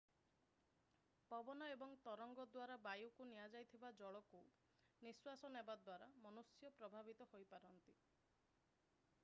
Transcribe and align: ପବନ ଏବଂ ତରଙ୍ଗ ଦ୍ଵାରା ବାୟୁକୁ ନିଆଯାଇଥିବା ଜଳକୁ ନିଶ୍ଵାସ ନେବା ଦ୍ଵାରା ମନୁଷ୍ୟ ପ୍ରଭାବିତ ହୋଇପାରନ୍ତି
ପବନ 1.31 1.65
ଏବଂ 1.73 1.91
ତରଙ୍ଗ 2.07 2.45
ଦ୍ଵାରା 2.55 2.77
ବାୟୁକୁ 2.87 3.27
ନିଆଯାଇଥିବା 3.33 3.91
ଜଳକୁ 3.99 4.41
ନିଶ୍ଵାସ 5.09 5.51
ନେବା 5.57 5.75
ଦ୍ଵାରା 5.89 6.07
ମନୁଷ୍ୟ 6.25 6.71
ପ୍ରଭାବିତ 6.81 7.29
ହୋଇପାରନ୍ତି 7.35 7.99